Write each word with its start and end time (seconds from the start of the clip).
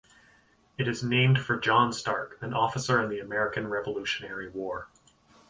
It 0.79 0.87
is 0.87 1.03
named 1.03 1.39
for 1.41 1.59
John 1.59 1.93
Stark, 1.93 2.39
an 2.41 2.55
officer 2.55 3.03
in 3.03 3.11
the 3.11 3.19
American 3.19 3.67
Revolutionary 3.67 4.49
War. 4.49 4.87